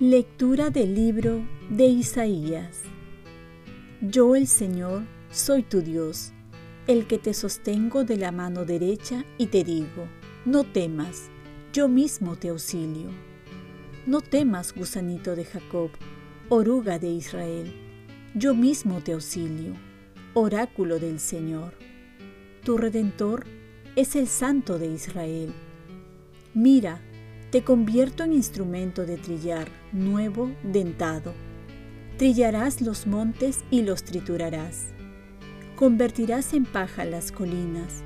Lectura 0.00 0.68
del 0.68 0.94
libro 0.94 1.40
de 1.70 1.86
Isaías. 1.86 2.82
Yo 4.02 4.36
el 4.36 4.48
Señor 4.48 5.04
soy 5.30 5.62
tu 5.62 5.80
Dios, 5.80 6.32
el 6.86 7.06
que 7.06 7.16
te 7.16 7.32
sostengo 7.32 8.04
de 8.04 8.18
la 8.18 8.30
mano 8.30 8.66
derecha 8.66 9.24
y 9.38 9.46
te 9.46 9.64
digo, 9.64 10.06
no 10.44 10.64
temas, 10.64 11.30
yo 11.72 11.88
mismo 11.88 12.36
te 12.36 12.48
auxilio. 12.48 13.08
No 14.04 14.20
temas, 14.20 14.74
gusanito 14.74 15.36
de 15.36 15.46
Jacob, 15.46 15.90
oruga 16.50 16.98
de 16.98 17.08
Israel, 17.08 17.72
yo 18.34 18.54
mismo 18.54 19.00
te 19.00 19.12
auxilio, 19.12 19.72
oráculo 20.34 20.98
del 20.98 21.18
Señor. 21.18 21.72
Tu 22.62 22.76
redentor 22.76 23.46
es 23.96 24.14
el 24.14 24.28
Santo 24.28 24.78
de 24.78 24.88
Israel. 24.88 25.52
Mira, 26.52 27.00
te 27.50 27.64
convierto 27.64 28.24
en 28.24 28.32
instrumento 28.32 29.06
de 29.06 29.16
trillar, 29.16 29.68
nuevo, 29.92 30.50
dentado. 30.62 31.32
Trillarás 32.18 32.80
los 32.80 33.06
montes 33.06 33.64
y 33.70 33.82
los 33.82 34.04
triturarás. 34.04 34.88
Convertirás 35.76 36.52
en 36.52 36.64
paja 36.64 37.04
las 37.04 37.32
colinas, 37.32 38.02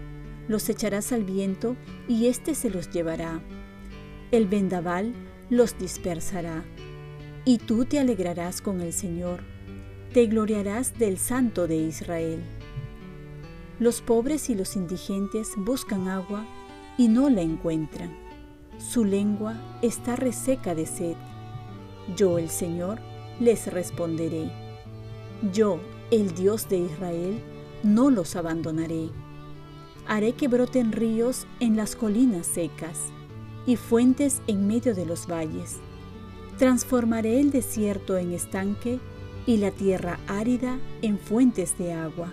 los 0.46 0.68
echarás 0.68 1.12
al 1.12 1.24
viento 1.24 1.76
y 2.06 2.26
éste 2.26 2.54
se 2.54 2.70
los 2.70 2.90
llevará. 2.90 3.42
El 4.30 4.46
vendaval 4.46 5.12
los 5.50 5.76
dispersará. 5.76 6.64
Y 7.44 7.58
tú 7.58 7.84
te 7.84 7.98
alegrarás 7.98 8.60
con 8.60 8.80
el 8.80 8.92
Señor, 8.92 9.40
te 10.12 10.26
gloriarás 10.26 10.98
del 10.98 11.18
Santo 11.18 11.66
de 11.66 11.76
Israel. 11.76 12.42
Los 13.78 14.00
pobres 14.00 14.50
y 14.50 14.54
los 14.54 14.76
indigentes 14.76 15.52
buscan 15.56 16.08
agua 16.08 16.46
y 16.96 17.08
no 17.08 17.30
la 17.30 17.42
encuentran 17.42 18.28
su 18.78 19.04
lengua 19.04 19.56
está 19.82 20.14
reseca 20.14 20.72
de 20.72 20.86
sed. 20.86 21.16
Yo, 22.16 22.38
el 22.38 22.48
Señor, 22.48 23.00
les 23.40 23.66
responderé. 23.66 24.52
Yo, 25.52 25.80
el 26.12 26.32
Dios 26.34 26.68
de 26.68 26.78
Israel, 26.78 27.42
no 27.82 28.08
los 28.08 28.36
abandonaré. 28.36 29.10
Haré 30.06 30.32
que 30.32 30.46
broten 30.46 30.92
ríos 30.92 31.48
en 31.58 31.76
las 31.76 31.96
colinas 31.96 32.46
secas 32.46 33.06
y 33.66 33.74
fuentes 33.74 34.42
en 34.46 34.68
medio 34.68 34.94
de 34.94 35.04
los 35.04 35.26
valles. 35.26 35.80
Transformaré 36.58 37.40
el 37.40 37.50
desierto 37.50 38.16
en 38.16 38.32
estanque 38.32 38.98
y 39.46 39.58
la 39.58 39.70
tierra 39.70 40.18
árida 40.26 40.78
en 41.02 41.18
fuentes 41.18 41.78
de 41.78 41.92
agua. 41.92 42.32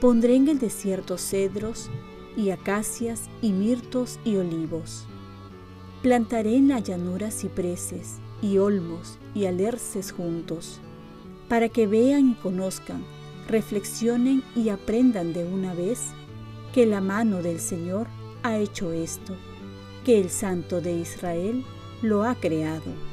Pondré 0.00 0.36
en 0.36 0.48
el 0.48 0.58
desierto 0.58 1.18
cedros 1.18 1.90
y 2.36 2.50
acacias 2.50 3.28
y 3.42 3.52
mirtos 3.52 4.18
y 4.24 4.36
olivos 4.36 5.06
Plantaré 6.02 6.56
en 6.56 6.68
la 6.68 6.78
llanura 6.78 7.30
cipreses 7.30 8.20
y 8.40 8.56
olmos 8.56 9.18
y 9.34 9.44
alerces 9.44 10.12
juntos, 10.12 10.80
para 11.46 11.68
que 11.68 11.86
vean 11.86 12.30
y 12.30 12.34
conozcan, 12.36 13.04
reflexionen 13.46 14.42
y 14.56 14.70
aprendan 14.70 15.34
de 15.34 15.44
una 15.44 15.74
vez 15.74 16.00
que 16.72 16.86
la 16.86 17.02
mano 17.02 17.42
del 17.42 17.60
Señor 17.60 18.06
ha 18.42 18.56
hecho 18.56 18.92
esto, 18.92 19.36
que 20.02 20.18
el 20.18 20.30
Santo 20.30 20.80
de 20.80 20.94
Israel 20.94 21.66
lo 22.00 22.24
ha 22.24 22.34
creado. 22.34 23.09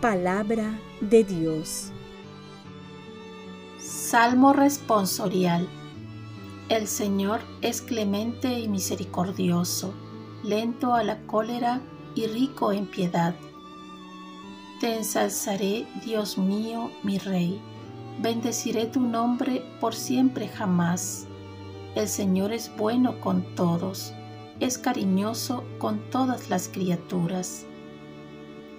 Palabra 0.00 0.78
de 1.00 1.24
Dios. 1.24 1.90
Salmo 3.78 4.52
responsorial. 4.52 5.66
El 6.68 6.86
Señor 6.86 7.40
es 7.62 7.80
clemente 7.80 8.58
y 8.58 8.68
misericordioso 8.68 9.94
lento 10.44 10.92
a 10.92 11.02
la 11.02 11.18
cólera 11.22 11.80
y 12.14 12.26
rico 12.26 12.72
en 12.72 12.84
piedad. 12.86 13.34
Te 14.80 14.96
ensalzaré, 14.96 15.86
Dios 16.04 16.36
mío, 16.36 16.90
mi 17.02 17.16
Rey. 17.16 17.58
Bendeciré 18.20 18.84
tu 18.84 19.00
nombre 19.00 19.64
por 19.80 19.94
siempre 19.94 20.46
jamás. 20.46 21.26
El 21.94 22.06
Señor 22.06 22.52
es 22.52 22.70
bueno 22.76 23.18
con 23.22 23.42
todos, 23.54 24.12
es 24.60 24.76
cariñoso 24.76 25.64
con 25.78 26.00
todas 26.10 26.50
las 26.50 26.68
criaturas. 26.68 27.64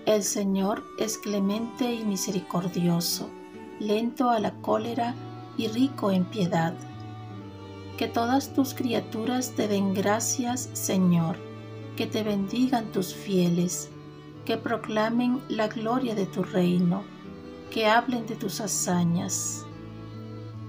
El 0.07 0.23
Señor 0.23 0.84
es 0.97 1.19
clemente 1.19 1.94
y 1.94 2.03
misericordioso, 2.03 3.29
lento 3.79 4.31
a 4.31 4.40
la 4.40 4.56
cólera 4.62 5.13
y 5.56 5.68
rico 5.68 6.09
en 6.09 6.25
piedad. 6.25 6.73
Que 7.97 8.07
todas 8.07 8.56
tus 8.56 8.73
criaturas 8.73 9.51
te 9.56 9.68
den 9.68 9.94
gracias, 9.94 10.72
Señor 10.73 11.38
que 11.97 12.06
te 12.06 12.23
bendigan 12.23 12.91
tus 12.91 13.13
fieles, 13.13 13.90
que 14.45 14.56
proclamen 14.56 15.41
la 15.50 15.68
gloria 15.68 16.13
de 16.13 16.28
tu 16.28 16.44
reino, 16.44 17.03
que 17.72 17.88
hablen 17.88 18.28
de 18.28 18.35
tus 18.35 18.62
hazañas. 18.62 19.66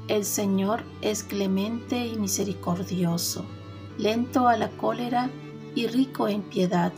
El 0.09 0.25
Señor 0.25 0.83
es 1.03 1.23
clemente 1.23 2.07
y 2.07 2.17
misericordioso, 2.17 3.45
lento 3.99 4.49
a 4.49 4.57
la 4.57 4.71
cólera 4.71 5.31
y 5.75 5.87
rico 5.87 6.29
en 6.29 6.41
piedad, 6.41 6.95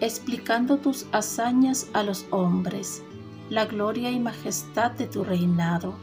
explicando 0.00 0.78
tus 0.78 1.06
hazañas 1.12 1.88
a 1.92 2.02
los 2.02 2.26
hombres, 2.30 3.02
la 3.50 3.66
gloria 3.66 4.10
y 4.10 4.20
majestad 4.20 4.92
de 4.92 5.06
tu 5.06 5.24
reinado. 5.24 5.94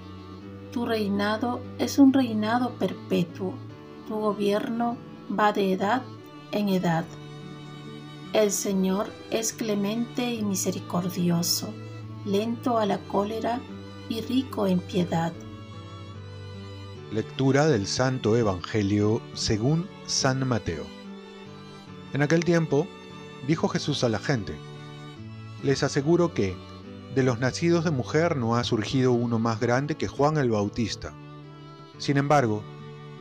Tu 0.72 0.86
reinado 0.86 1.62
es 1.80 1.98
un 1.98 2.12
reinado 2.12 2.72
perpetuo, 2.74 3.54
tu 4.08 4.16
gobierno 4.16 4.98
va 5.38 5.54
de 5.54 5.74
edad 5.74 6.04
en 6.52 6.70
edad. 6.70 7.06
El 8.34 8.52
Señor 8.52 9.08
es 9.32 9.54
clemente 9.54 10.34
y 10.34 10.44
misericordioso, 10.44 11.74
lento 12.26 12.78
a 12.78 12.86
la 12.86 12.98
cólera 12.98 13.62
y 14.10 14.22
rico 14.22 14.68
en 14.68 14.80
piedad. 14.80 15.32
Lectura 17.12 17.68
del 17.68 17.88
Santo 17.88 18.36
Evangelio 18.36 19.22
según 19.36 19.88
San 20.06 20.46
Mateo. 20.46 20.84
En 22.14 22.22
aquel 22.22 22.44
tiempo 22.44 22.88
dijo 23.48 23.68
Jesús 23.68 24.04
a 24.04 24.10
la 24.10 24.20
gente, 24.20 24.56
les 25.64 25.84
aseguro 25.84 26.34
que 26.34 26.56
de 27.16 27.24
los 27.24 27.40
nacidos 27.40 27.86
de 27.86 27.92
mujer 27.92 28.36
no 28.36 28.56
ha 28.56 28.64
surgido 28.64 29.14
uno 29.14 29.40
más 29.40 29.60
grande 29.60 29.96
que 29.96 30.08
Juan 30.08 30.38
el 30.38 30.52
Bautista. 30.52 31.14
Sin 31.98 32.18
embargo, 32.18 32.62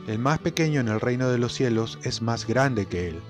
el 0.07 0.19
más 0.19 0.39
pequeño 0.39 0.81
en 0.81 0.89
el 0.89 0.99
reino 0.99 1.29
de 1.29 1.37
los 1.37 1.53
cielos 1.53 1.97
es 2.03 2.21
más 2.21 2.45
grande 2.45 2.85
que 2.87 3.07
él. 3.07 3.21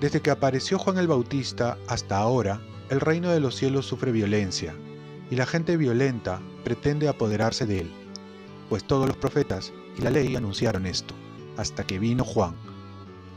Desde 0.00 0.20
que 0.20 0.30
apareció 0.30 0.78
Juan 0.78 0.98
el 0.98 1.06
Bautista 1.06 1.78
hasta 1.86 2.18
ahora, 2.18 2.60
el 2.88 3.00
reino 3.00 3.30
de 3.30 3.40
los 3.40 3.56
cielos 3.56 3.86
sufre 3.86 4.10
violencia, 4.10 4.74
y 5.30 5.36
la 5.36 5.46
gente 5.46 5.76
violenta 5.76 6.40
pretende 6.64 7.08
apoderarse 7.08 7.66
de 7.66 7.80
él, 7.80 7.90
pues 8.68 8.84
todos 8.84 9.06
los 9.06 9.16
profetas 9.16 9.72
y 9.98 10.02
la 10.02 10.10
ley 10.10 10.34
anunciaron 10.36 10.86
esto, 10.86 11.14
hasta 11.56 11.84
que 11.84 11.98
vino 11.98 12.24
Juan. 12.24 12.54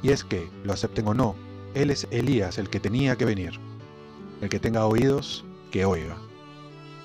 Y 0.02 0.10
es 0.10 0.24
que, 0.24 0.50
lo 0.64 0.74
acepten 0.74 1.08
o 1.08 1.14
no, 1.14 1.36
él 1.74 1.90
es 1.90 2.08
Elías 2.12 2.58
el 2.58 2.70
que 2.70 2.80
tenía 2.80 3.16
que 3.16 3.26
venir. 3.26 3.60
El 4.42 4.50
que 4.50 4.60
tenga 4.60 4.86
oídos, 4.86 5.46
que 5.72 5.86
oiga. 5.86 6.18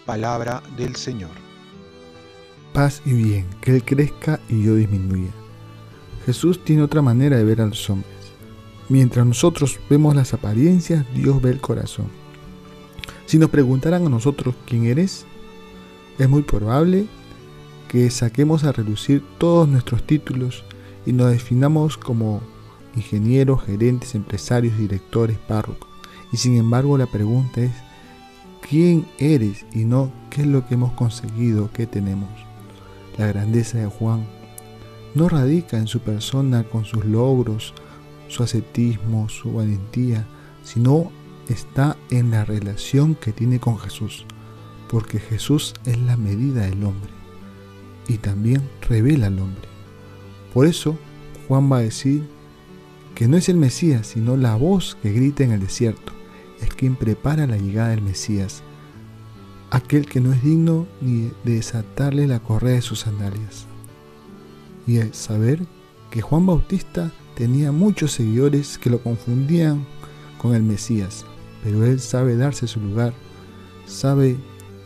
Palabra 0.07 0.63
del 0.77 0.97
Señor 0.97 1.45
paz 2.75 3.01
y 3.07 3.13
bien, 3.13 3.47
que 3.63 3.77
Él 3.77 3.85
crezca 3.85 4.41
y 4.49 4.65
yo 4.65 4.75
disminuya. 4.75 5.31
Jesús 6.27 6.63
tiene 6.63 6.83
otra 6.83 7.01
manera 7.01 7.39
de 7.39 7.45
ver 7.45 7.63
a 7.63 7.67
los 7.67 7.89
hombres. 7.89 8.13
Mientras 8.89 9.25
nosotros 9.25 9.79
vemos 9.89 10.15
las 10.15 10.35
apariencias, 10.35 11.07
Dios 11.15 11.41
ve 11.41 11.51
el 11.51 11.61
corazón. 11.61 12.09
Si 13.25 13.39
nos 13.39 13.49
preguntaran 13.49 14.05
a 14.05 14.11
nosotros 14.11 14.55
quién 14.67 14.85
eres, 14.87 15.25
es 16.19 16.29
muy 16.29 16.43
probable 16.43 17.07
que 17.89 18.11
saquemos 18.11 18.65
a 18.65 18.73
relucir 18.73 19.23
todos 19.39 19.69
nuestros 19.69 20.05
títulos 20.05 20.65
y 21.07 21.13
nos 21.13 21.31
definamos 21.31 21.97
como 21.97 22.43
ingenieros, 22.97 23.63
gerentes, 23.63 24.15
empresarios, 24.15 24.79
directores, 24.79 25.39
párrocos. 25.39 25.89
Y 26.33 26.37
sin 26.37 26.57
embargo 26.57 26.99
la 26.99 27.07
pregunta 27.07 27.61
es, 27.61 27.73
¿quién 28.69 29.07
eres 29.19 29.67
y 29.73 29.85
no 29.85 30.13
qué 30.31 30.43
es 30.43 30.47
lo 30.47 30.67
que 30.67 30.75
hemos 30.75 30.93
conseguido, 30.93 31.71
qué 31.73 31.87
tenemos? 31.87 32.31
La 33.19 33.27
grandeza 33.27 33.79
de 33.79 33.87
Juan 33.87 34.27
no 35.15 35.29
radica 35.29 35.79
en 35.79 35.87
su 35.87 36.01
persona 36.01 36.65
con 36.65 36.85
sus 36.85 37.05
logros, 37.05 37.73
su 38.29 38.43
ascetismo, 38.43 39.29
su 39.29 39.53
valentía, 39.53 40.27
sino 40.65 41.13
está 41.49 41.97
en 42.11 42.31
la 42.31 42.45
relación 42.45 43.15
que 43.15 43.33
tiene 43.33 43.61
con 43.61 43.79
Jesús, 43.79 44.27
porque 44.89 45.21
Jesús 45.21 45.75
es 45.85 45.99
la 45.99 46.17
medida 46.17 46.63
del 46.63 46.83
hombre 46.85 47.11
y 48.09 48.19
también 48.19 48.63
revela 48.89 49.29
al 49.29 49.39
hombre. 49.39 49.69
Por 50.53 50.67
eso 50.67 50.97
Juan 51.49 51.71
va 51.71 51.79
a 51.79 51.83
decir 51.83 52.27
que 53.15 53.29
no 53.29 53.37
es 53.37 53.49
el 53.49 53.57
Mesías, 53.57 54.09
sino 54.09 54.37
la 54.37 54.57
voz 54.57 54.97
que 55.03 55.13
grita 55.13 55.45
en 55.45 55.53
el 55.53 55.61
desierto, 55.61 56.13
es 56.61 56.69
quien 56.75 56.97
prepara 56.97 57.47
la 57.47 57.57
llegada 57.57 57.91
del 57.91 58.03
Mesías, 58.03 58.63
aquel 59.71 60.07
que 60.07 60.21
no 60.21 60.33
es 60.33 60.43
digno 60.43 60.87
ni 61.01 61.31
de 61.45 61.55
desatarle 61.55 62.27
la 62.27 62.41
correa 62.41 62.75
de 62.75 62.83
sus 62.83 63.01
sandalias. 63.01 63.67
Y 64.87 64.99
el 64.99 65.15
saber 65.15 65.65
que 66.11 66.23
Juan 66.23 66.47
Bautista 66.47 67.13
tenía 67.35 67.73
muchos 67.73 68.13
seguidores 68.13 68.79
que 68.79 68.91
lo 68.91 69.01
confundían 69.01 69.87
con 70.39 70.55
el 70.55 70.63
Mesías, 70.63 71.25
pero 71.63 71.85
él 71.85 72.01
sabe 72.01 72.37
darse 72.37 72.67
su 72.67 72.81
lugar, 72.81 73.15
sabe 73.87 74.37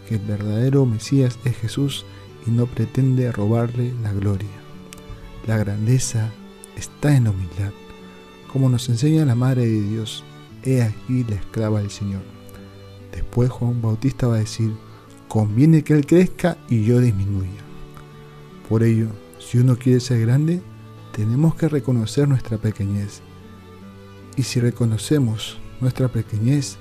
que 0.08 0.14
el 0.16 0.20
verdadero 0.20 0.86
Mesías 0.86 1.38
es 1.44 1.56
Jesús 1.56 2.06
y 2.46 2.50
no 2.50 2.66
pretende 2.66 3.30
robarle 3.32 3.92
la 4.02 4.12
gloria. 4.12 4.48
La 5.46 5.58
grandeza 5.58 6.30
está 6.76 7.16
en 7.16 7.25
la 7.25 7.30
humildad, 7.30 7.72
como 8.53 8.69
nos 8.69 8.89
enseña 8.89 9.25
la 9.25 9.35
Madre 9.35 9.67
de 9.67 9.83
Dios, 9.83 10.25
he 10.65 10.83
aquí 10.83 11.25
la 11.29 11.37
esclava 11.37 11.81
del 11.81 11.91
Señor. 11.91 12.23
Después 13.12 13.50
Juan 13.50 13.81
Bautista 13.81 14.27
va 14.27 14.37
a 14.37 14.41
decir, 14.41 14.75
conviene 15.29 15.85
que 15.85 15.95
Él 15.95 16.06
crezca 16.06 16.59
y 16.69 16.85
yo 16.85 17.00
disminuya. 17.00 17.62
Por 18.69 18.83
ello, 18.83 19.09
si 19.39 19.59
uno 19.59 19.77
quiere 19.77 20.00
ser 20.00 20.21
grande, 20.21 20.61
tenemos 21.12 21.55
que 21.55 21.69
reconocer 21.69 22.29
nuestra 22.29 22.59
pequeñez. 22.59 23.23
Y 24.37 24.43
si 24.43 24.61
reconocemos 24.61 25.59
nuestra 25.81 26.09
pequeñez, 26.09 26.77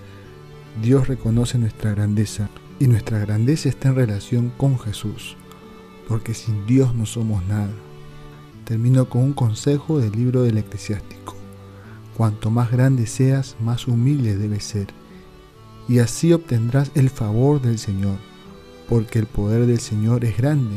Dios 0.82 1.08
reconoce 1.08 1.58
nuestra 1.58 1.92
grandeza. 1.92 2.50
Y 2.80 2.88
nuestra 2.88 3.20
grandeza 3.20 3.70
está 3.70 3.90
en 3.90 3.96
relación 3.96 4.52
con 4.58 4.78
Jesús, 4.78 5.36
porque 6.08 6.36
sin 6.36 6.66
Dios 6.68 6.94
no 6.94 7.08
somos 7.08 7.44
nada. 7.46 7.72
Termino 8.66 9.10
con 9.10 9.24
un 9.24 9.34
consejo 9.34 9.98
del 9.98 10.12
libro 10.12 10.44
del 10.44 10.60
eclesiástico. 10.60 11.37
Cuanto 12.18 12.50
más 12.50 12.72
grande 12.72 13.06
seas, 13.06 13.56
más 13.60 13.88
humilde 13.88 14.38
debes 14.38 14.64
ser, 14.64 14.88
y 15.88 16.00
así 16.00 16.34
obtendrás 16.34 16.90
el 16.96 17.12
favor 17.12 17.62
del 17.62 17.78
Señor, 17.78 18.18
porque 18.90 19.20
el 19.20 19.28
poder 19.28 19.68
del 19.68 19.80
Señor 19.80 20.26
es 20.26 20.36
grande, 20.36 20.76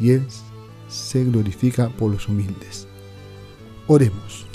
y 0.00 0.12
Él 0.12 0.24
se 0.88 1.22
glorifica 1.22 1.90
por 1.90 2.10
los 2.10 2.30
humildes. 2.30 2.88
Oremos. 3.88 4.46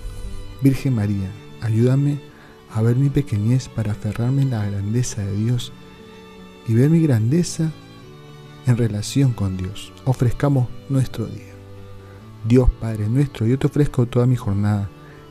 Virgen 0.63 0.95
María, 0.95 1.29
ayúdame 1.61 2.19
a 2.73 2.81
ver 2.81 2.95
mi 2.95 3.11
pequeñez 3.11 3.69
para 3.69 3.91
aferrarme 3.91 4.41
en 4.41 4.49
la 4.49 4.65
grandeza 4.65 5.23
de 5.23 5.35
Dios 5.35 5.71
y 6.67 6.73
ver 6.73 6.89
mi 6.89 7.01
grandeza 7.01 7.71
en 8.65 8.77
relación 8.77 9.31
con 9.31 9.57
Dios. 9.57 9.93
Ofrezcamos 10.05 10.69
nuestro 10.89 11.27
día. 11.27 11.53
Dios 12.47 12.67
Padre 12.81 13.07
nuestro, 13.09 13.45
yo 13.45 13.59
te 13.59 13.67
ofrezco 13.67 14.07
toda 14.07 14.25
mi 14.25 14.35
jornada 14.35 14.89